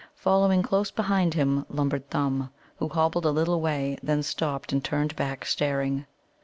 Following 0.15 0.63
close 0.63 0.89
behind 0.89 1.35
him 1.35 1.63
lumbered 1.69 2.09
Thumb, 2.09 2.49
who 2.77 2.89
hobbled 2.89 3.23
a 3.27 3.29
little 3.29 3.61
way, 3.61 3.99
then 4.01 4.23
stopped 4.23 4.73
and 4.73 4.83
turned 4.83 5.15
back, 5.15 5.45
staring. 5.45 6.07